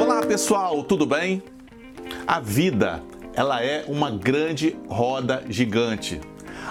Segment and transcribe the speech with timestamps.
[0.00, 1.42] Olá pessoal, tudo bem?
[2.24, 3.02] A vida,
[3.34, 6.20] ela é uma grande roda gigante.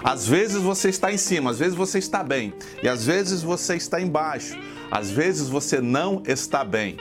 [0.02, 3.76] Às vezes você está em cima, às vezes você está bem, e às vezes você
[3.76, 4.58] está embaixo,
[4.90, 6.96] às vezes você não está bem.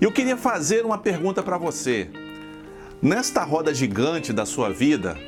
[0.00, 2.08] E eu queria fazer uma pergunta para você.
[3.02, 5.18] Nesta roda gigante da sua vida,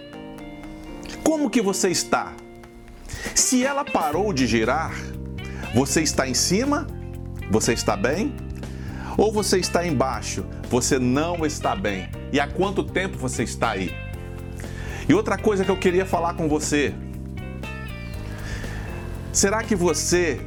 [1.25, 2.33] como que você está?
[3.35, 4.93] Se ela parou de girar,
[5.75, 6.87] você está em cima?
[7.51, 8.35] Você está bem?
[9.17, 10.45] Ou você está embaixo?
[10.71, 12.09] Você não está bem.
[12.33, 13.95] E há quanto tempo você está aí?
[15.09, 16.95] E outra coisa que eu queria falar com você.
[19.33, 20.41] Será que você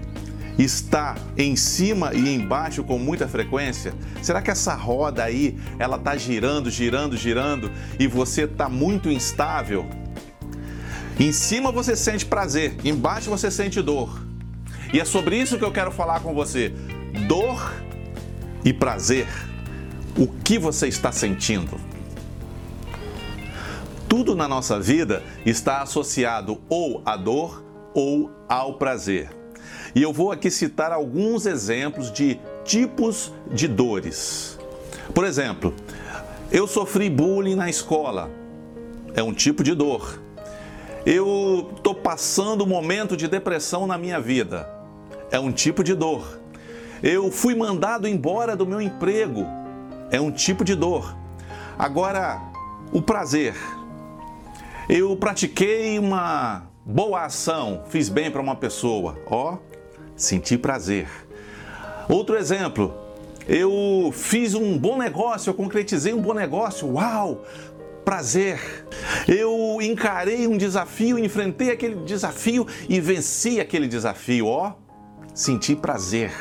[0.57, 3.93] está em cima e embaixo com muita frequência?
[4.21, 9.87] Será que essa roda aí, ela está girando, girando, girando e você está muito instável?
[11.19, 14.21] Em cima você sente prazer, embaixo você sente dor.
[14.93, 16.73] E é sobre isso que eu quero falar com você.
[17.27, 17.73] Dor
[18.63, 19.27] e prazer.
[20.17, 21.79] O que você está sentindo?
[24.09, 29.29] Tudo na nossa vida está associado ou à dor ou ao prazer.
[29.93, 34.59] E eu vou aqui citar alguns exemplos de tipos de dores.
[35.13, 35.73] Por exemplo,
[36.51, 38.29] eu sofri bullying na escola.
[39.13, 40.24] É um tipo de dor.
[41.05, 44.67] Eu estou passando um momento de depressão na minha vida.
[45.29, 46.39] É um tipo de dor.
[47.03, 49.45] Eu fui mandado embora do meu emprego.
[50.09, 51.15] É um tipo de dor.
[51.77, 52.41] Agora,
[52.91, 53.53] o prazer.
[54.89, 59.19] Eu pratiquei uma boa ação, fiz bem para uma pessoa.
[59.27, 59.57] Ó,
[60.15, 61.07] senti prazer.
[62.09, 62.93] Outro exemplo,
[63.47, 66.91] eu fiz um bom negócio, eu concretizei um bom negócio.
[66.93, 67.43] Uau!
[68.05, 68.87] Prazer.
[69.27, 74.73] Eu encarei um desafio, enfrentei aquele desafio e venci aquele desafio, ó,
[75.33, 76.31] senti prazer.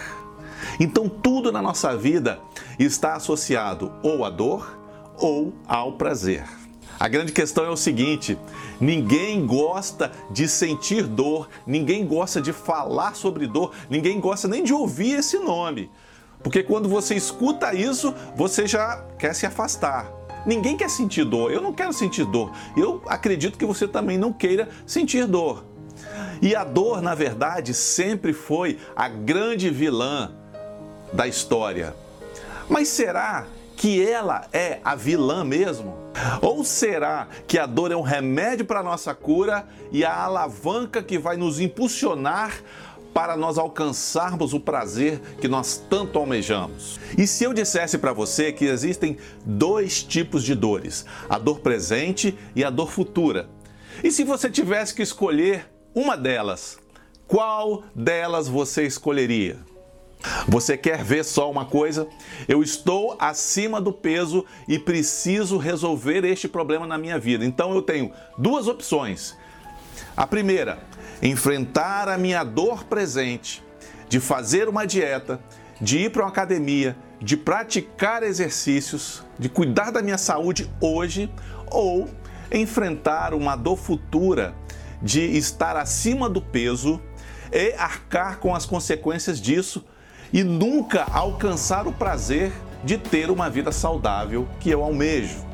[0.79, 2.39] Então tudo na nossa vida
[2.79, 4.79] está associado ou à dor
[5.19, 6.45] ou ao prazer.
[6.98, 8.39] A grande questão é o seguinte:
[8.80, 14.73] ninguém gosta de sentir dor, ninguém gosta de falar sobre dor, ninguém gosta nem de
[14.73, 15.91] ouvir esse nome.
[16.42, 20.23] Porque quando você escuta isso, você já quer se afastar.
[20.46, 21.50] Ninguém quer sentir dor.
[21.50, 22.52] Eu não quero sentir dor.
[22.77, 25.64] Eu acredito que você também não queira sentir dor.
[26.42, 30.32] E a dor, na verdade, sempre foi a grande vilã
[31.12, 31.94] da história.
[32.68, 33.46] Mas será
[33.77, 36.05] que ela é a vilã mesmo?
[36.40, 41.18] Ou será que a dor é um remédio para nossa cura e a alavanca que
[41.18, 42.52] vai nos impulsionar
[43.14, 46.98] para nós alcançarmos o prazer que nós tanto almejamos.
[47.17, 49.17] E se eu dissesse para você que existem
[49.47, 53.48] dois tipos de dores, a dor presente e a dor futura?
[54.03, 56.77] E se você tivesse que escolher uma delas,
[57.29, 59.58] qual delas você escolheria?
[60.48, 62.08] Você quer ver só uma coisa?
[62.48, 67.45] Eu estou acima do peso e preciso resolver este problema na minha vida.
[67.45, 69.36] Então eu tenho duas opções.
[70.16, 70.78] A primeira,
[71.22, 73.62] enfrentar a minha dor presente,
[74.08, 75.40] de fazer uma dieta,
[75.80, 81.30] de ir para uma academia, de praticar exercícios, de cuidar da minha saúde hoje,
[81.70, 82.08] ou
[82.52, 84.55] enfrentar uma dor futura,
[85.02, 87.00] de estar acima do peso
[87.52, 89.84] e arcar com as consequências disso
[90.32, 95.54] e nunca alcançar o prazer de ter uma vida saudável que eu almejo.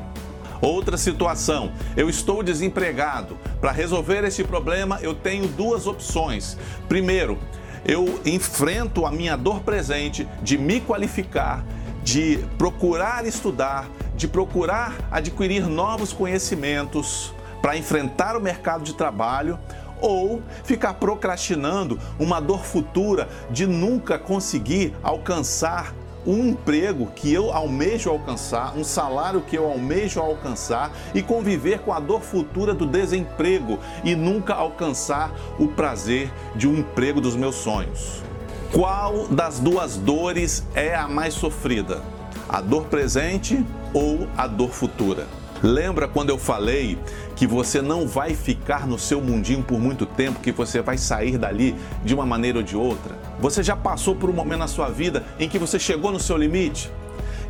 [0.61, 3.35] Outra situação, eu estou desempregado.
[3.59, 6.55] Para resolver esse problema, eu tenho duas opções.
[6.87, 7.39] Primeiro,
[7.83, 11.65] eu enfrento a minha dor presente de me qualificar,
[12.03, 19.57] de procurar estudar, de procurar adquirir novos conhecimentos para enfrentar o mercado de trabalho
[19.99, 25.93] ou ficar procrastinando uma dor futura de nunca conseguir alcançar
[26.25, 31.93] um emprego que eu almejo alcançar, um salário que eu almejo alcançar e conviver com
[31.93, 37.55] a dor futura do desemprego e nunca alcançar o prazer de um emprego dos meus
[37.55, 38.23] sonhos.
[38.71, 42.01] Qual das duas dores é a mais sofrida?
[42.47, 45.40] A dor presente ou a dor futura?
[45.63, 46.97] Lembra quando eu falei
[47.35, 51.37] que você não vai ficar no seu mundinho por muito tempo, que você vai sair
[51.37, 53.15] dali de uma maneira ou de outra?
[53.39, 56.35] Você já passou por um momento na sua vida em que você chegou no seu
[56.35, 56.89] limite?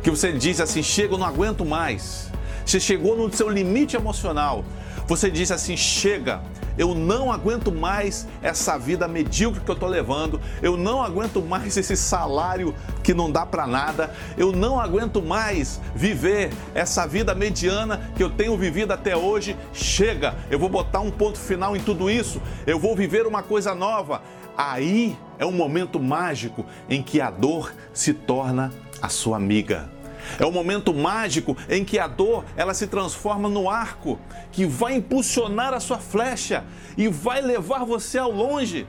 [0.02, 2.30] Que você diz assim: chega, eu não aguento mais.
[2.66, 4.62] Você chegou no seu limite emocional.
[5.06, 6.42] Você disse assim: chega,
[6.82, 11.76] eu não aguento mais essa vida medíocre que eu estou levando, eu não aguento mais
[11.76, 12.74] esse salário
[13.04, 18.30] que não dá para nada, eu não aguento mais viver essa vida mediana que eu
[18.30, 19.56] tenho vivido até hoje.
[19.72, 23.76] Chega, eu vou botar um ponto final em tudo isso, eu vou viver uma coisa
[23.76, 24.20] nova.
[24.56, 29.91] Aí é um momento mágico em que a dor se torna a sua amiga.
[30.38, 34.18] É o momento mágico em que a dor ela se transforma no arco
[34.50, 36.64] que vai impulsionar a sua flecha
[36.96, 38.86] e vai levar você ao longe.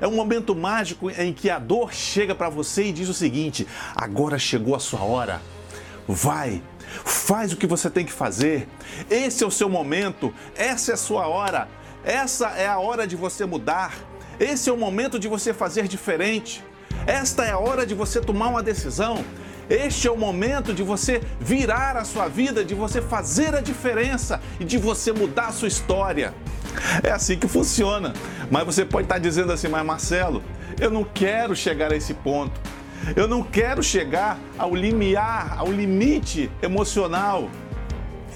[0.00, 3.66] É um momento mágico em que a dor chega para você e diz o seguinte:
[3.94, 5.40] agora chegou a sua hora.
[6.06, 6.62] Vai,
[7.04, 8.68] faz o que você tem que fazer.
[9.08, 11.68] Esse é o seu momento, essa é a sua hora.
[12.04, 13.94] Essa é a hora de você mudar.
[14.38, 16.62] Esse é o momento de você fazer diferente.
[17.06, 19.24] Esta é a hora de você tomar uma decisão.
[19.68, 24.40] Este é o momento de você virar a sua vida, de você fazer a diferença
[24.60, 26.34] e de você mudar a sua história.
[27.02, 28.12] É assim que funciona.
[28.50, 30.42] Mas você pode estar dizendo assim, mas Marcelo,
[30.80, 32.60] eu não quero chegar a esse ponto.
[33.16, 37.50] Eu não quero chegar ao limiar, ao limite emocional.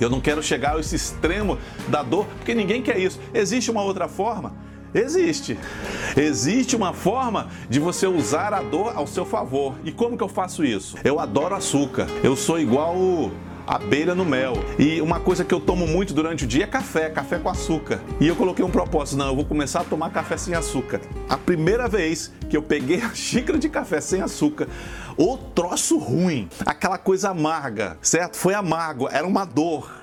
[0.01, 1.59] Eu não quero chegar a esse extremo
[1.89, 3.19] da dor, porque ninguém quer isso.
[3.35, 4.55] Existe uma outra forma?
[4.99, 5.59] Existe.
[6.17, 9.75] Existe uma forma de você usar a dor ao seu favor.
[9.85, 10.97] E como que eu faço isso?
[11.05, 12.07] Eu adoro açúcar.
[12.23, 12.97] Eu sou igual
[13.69, 14.55] abelha no mel.
[14.79, 18.01] E uma coisa que eu tomo muito durante o dia é café, café com açúcar.
[18.19, 21.03] E eu coloquei um propósito, não, eu vou começar a tomar café sem açúcar.
[21.29, 24.67] A primeira vez que eu peguei a xícara de café sem açúcar,
[25.19, 28.37] o troço ruim, aquela coisa amarga, certo?
[28.37, 29.98] Foi amargo, era uma dor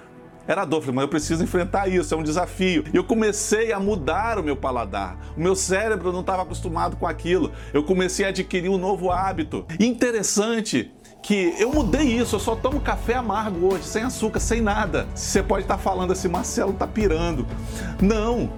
[0.48, 0.82] era dor.
[0.82, 2.84] Falei, mas eu preciso enfrentar isso, é um desafio.
[2.94, 5.18] E eu comecei a mudar o meu paladar.
[5.36, 7.52] O meu cérebro não estava acostumado com aquilo.
[7.74, 9.66] Eu comecei a adquirir um novo hábito.
[9.80, 15.08] Interessante que eu mudei isso, eu só tomo café amargo hoje, sem açúcar, sem nada.
[15.16, 17.48] Você pode estar falando assim, Marcelo tá pirando.
[18.00, 18.52] Não.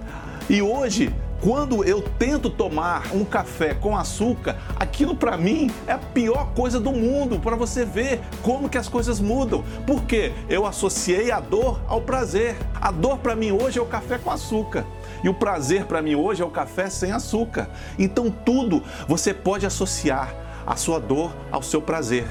[0.50, 5.98] E hoje quando eu tento tomar um café com açúcar, aquilo para mim é a
[5.98, 9.64] pior coisa do mundo, para você ver como que as coisas mudam.
[9.86, 12.56] Porque eu associei a dor ao prazer.
[12.74, 14.84] A dor para mim hoje é o café com açúcar.
[15.22, 17.70] E o prazer para mim hoje é o café sem açúcar.
[17.98, 20.34] Então tudo você pode associar
[20.66, 22.26] a sua dor ao seu prazer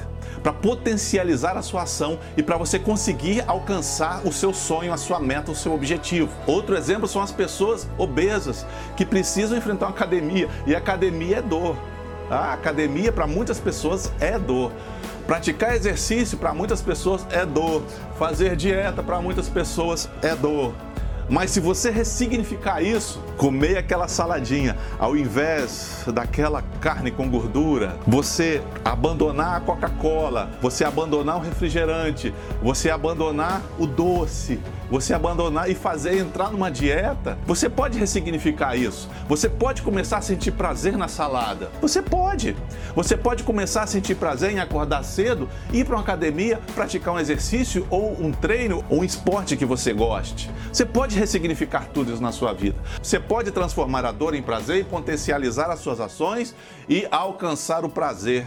[0.48, 5.20] para potencializar a sua ação e para você conseguir alcançar o seu sonho, a sua
[5.20, 6.30] meta, o seu objetivo.
[6.46, 8.64] Outro exemplo são as pessoas obesas
[8.96, 11.76] que precisam enfrentar uma academia e academia é dor.
[12.30, 14.72] A academia para muitas pessoas é dor.
[15.26, 17.82] Praticar exercício para muitas pessoas é dor.
[18.18, 20.72] Fazer dieta para muitas pessoas é dor.
[21.28, 28.60] Mas se você ressignificar isso, comer aquela saladinha, ao invés daquela carne com gordura, você
[28.84, 36.18] abandonar a Coca-Cola, você abandonar o refrigerante, você abandonar o doce, você abandonar e fazer
[36.18, 39.08] entrar numa dieta, você pode ressignificar isso.
[39.28, 41.70] Você pode começar a sentir prazer na salada.
[41.80, 42.56] Você pode.
[42.94, 47.18] Você pode começar a sentir prazer em acordar cedo, ir para uma academia, praticar um
[47.18, 50.50] exercício ou um treino ou um esporte que você goste.
[50.72, 52.78] Você pode ressignificar tudo isso na sua vida.
[53.02, 56.54] Você pode transformar a dor em prazer e potencializar as suas ações
[56.88, 58.46] e alcançar o prazer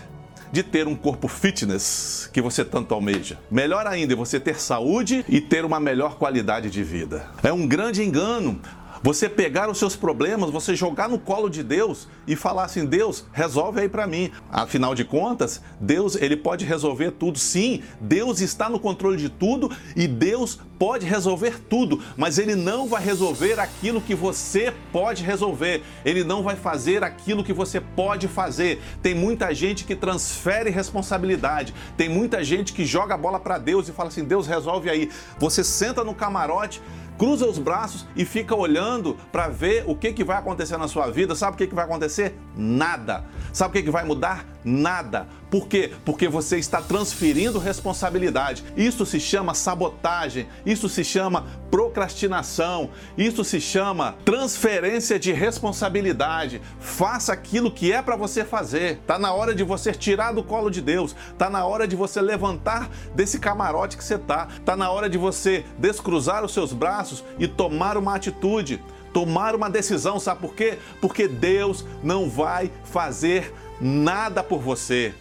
[0.51, 3.37] de ter um corpo fitness que você tanto almeja.
[3.49, 7.25] Melhor ainda é você ter saúde e ter uma melhor qualidade de vida.
[7.43, 8.59] É um grande engano
[9.03, 13.25] você pegar os seus problemas, você jogar no colo de Deus e falar assim: Deus,
[13.31, 14.31] resolve aí para mim.
[14.49, 17.39] Afinal de contas, Deus, ele pode resolver tudo.
[17.39, 22.87] Sim, Deus está no controle de tudo e Deus pode resolver tudo, mas ele não
[22.87, 25.83] vai resolver aquilo que você pode resolver.
[26.03, 28.81] Ele não vai fazer aquilo que você pode fazer.
[29.01, 31.73] Tem muita gente que transfere responsabilidade.
[31.95, 35.09] Tem muita gente que joga a bola para Deus e fala assim: Deus resolve aí.
[35.37, 36.81] Você senta no camarote,
[37.21, 41.11] cruza os braços e fica olhando para ver o que, que vai acontecer na sua
[41.11, 41.35] vida.
[41.35, 42.35] Sabe o que, que vai acontecer?
[42.57, 43.23] Nada.
[43.53, 44.43] Sabe o que, que vai mudar?
[44.65, 45.27] Nada.
[45.51, 45.91] Por quê?
[46.03, 48.63] Porque você está transferindo responsabilidade.
[48.75, 51.45] Isso se chama sabotagem, isso se chama
[51.91, 56.61] procrastinação, isso se chama transferência de responsabilidade.
[56.79, 58.99] Faça aquilo que é para você fazer.
[59.05, 61.13] Tá na hora de você tirar do colo de Deus.
[61.37, 64.47] Tá na hora de você levantar desse camarote que você tá.
[64.65, 68.81] Tá na hora de você descruzar os seus braços e tomar uma atitude
[69.13, 70.77] tomar uma decisão, sabe por quê?
[71.01, 75.13] Porque Deus não vai fazer nada por você.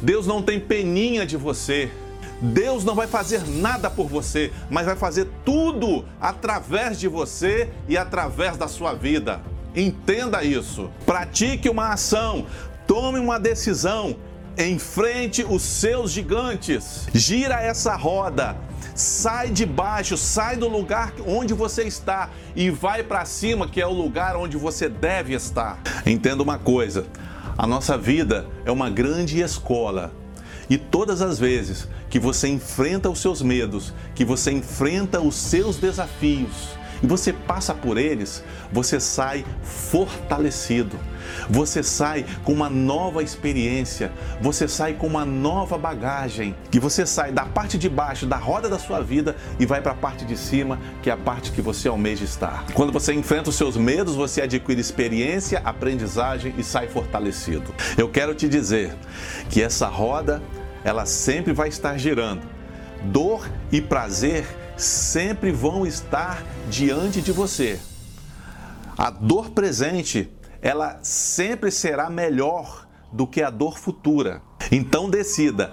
[0.00, 1.88] Deus não tem peninha de você.
[2.42, 7.96] Deus não vai fazer nada por você, mas vai fazer tudo através de você e
[7.96, 9.40] através da sua vida.
[9.74, 10.90] Entenda isso.
[11.06, 12.46] Pratique uma ação,
[12.86, 14.16] tome uma decisão,
[14.58, 17.06] enfrente os seus gigantes.
[17.14, 18.56] Gira essa roda
[18.94, 23.86] Sai de baixo, sai do lugar onde você está e vai para cima, que é
[23.86, 25.80] o lugar onde você deve estar.
[26.04, 27.06] Entenda uma coisa:
[27.56, 30.12] a nossa vida é uma grande escola.
[30.72, 35.76] E todas as vezes que você enfrenta os seus medos, que você enfrenta os seus
[35.76, 36.70] desafios,
[37.02, 40.98] e você passa por eles, você sai fortalecido.
[41.50, 47.32] Você sai com uma nova experiência, você sai com uma nova bagagem, que você sai
[47.32, 50.36] da parte de baixo da roda da sua vida e vai para a parte de
[50.36, 52.64] cima, que é a parte que você almeja estar.
[52.72, 57.74] Quando você enfrenta os seus medos, você adquire experiência, aprendizagem e sai fortalecido.
[57.98, 58.94] Eu quero te dizer
[59.50, 60.40] que essa roda,
[60.84, 62.42] ela sempre vai estar girando.
[63.04, 64.46] Dor e prazer
[64.76, 67.80] sempre vão estar diante de você.
[68.96, 74.42] A dor presente, ela sempre será melhor do que a dor futura.
[74.70, 75.72] Então decida,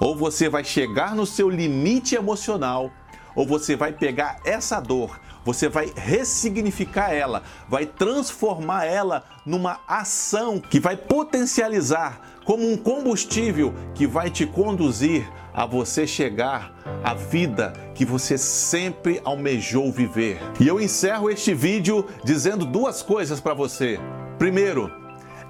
[0.00, 2.90] ou você vai chegar no seu limite emocional,
[3.34, 10.60] ou você vai pegar essa dor, você vai ressignificar ela, vai transformar ela numa ação
[10.60, 17.72] que vai potencializar como um combustível que vai te conduzir a você chegar à vida
[17.94, 20.38] que você sempre almejou viver.
[20.60, 23.98] E eu encerro este vídeo dizendo duas coisas para você.
[24.38, 24.92] Primeiro,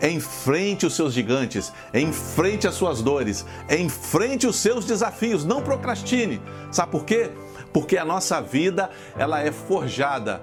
[0.01, 6.41] enfrente os seus gigantes, enfrente as suas dores, enfrente os seus desafios, não procrastine.
[6.71, 7.33] Sabe por quê?
[7.73, 10.41] Porque a nossa vida, ela é forjada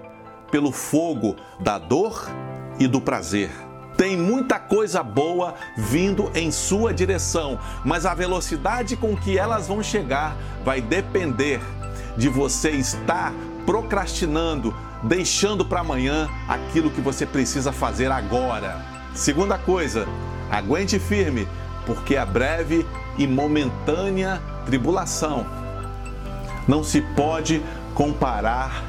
[0.51, 2.29] pelo fogo da dor
[2.79, 3.49] e do prazer.
[3.97, 9.81] Tem muita coisa boa vindo em sua direção, mas a velocidade com que elas vão
[9.81, 11.61] chegar vai depender
[12.17, 13.33] de você estar
[13.65, 18.85] procrastinando, deixando para amanhã aquilo que você precisa fazer agora.
[19.13, 20.05] Segunda coisa,
[20.51, 21.47] aguente firme,
[21.85, 22.85] porque a breve
[23.17, 25.64] e momentânea tribulação
[26.67, 27.61] não se pode
[27.93, 28.83] comparar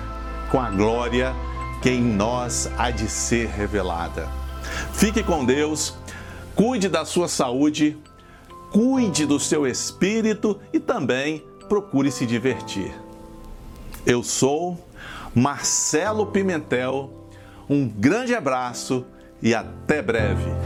[0.51, 1.35] com a glória
[1.83, 4.29] que em nós há de ser revelada.
[4.93, 5.95] Fique com Deus,
[6.55, 7.97] cuide da sua saúde,
[8.73, 12.93] cuide do seu espírito e também procure se divertir.
[14.05, 14.79] Eu sou
[15.35, 17.11] Marcelo Pimentel,
[17.69, 19.05] um grande abraço
[19.43, 20.66] e até breve.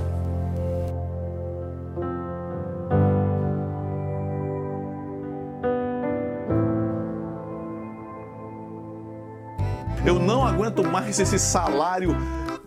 [10.71, 12.17] Aguento mais esse salário,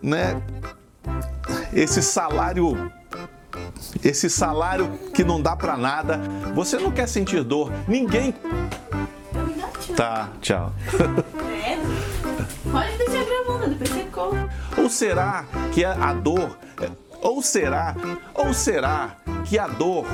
[0.02, 0.40] né?
[1.72, 2.92] esse salário
[4.02, 6.20] esse salário que não dá para nada.
[6.54, 7.72] Você não quer sentir dor.
[7.88, 8.34] Ninguém
[9.96, 10.72] Tá, tchau.
[12.70, 14.48] Pode deixar gravando, depois você come.
[14.76, 16.58] Ou será que a dor,
[17.22, 17.94] ou será,
[18.34, 20.04] ou será que a dor,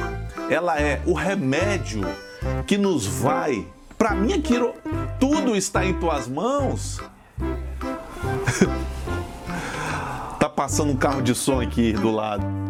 [0.50, 2.02] ela é o remédio
[2.66, 3.66] que nos vai?
[3.96, 4.74] Para mim aquilo
[5.18, 7.00] tudo está em tuas mãos.
[10.60, 12.69] Passando um carro de som aqui do lado.